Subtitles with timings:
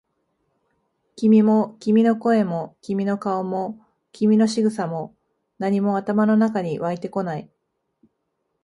[1.15, 3.77] 君も、君の声も、君の顔も、
[4.13, 5.15] 君の仕草も、
[5.59, 7.51] 何も頭の中に湧いてこない。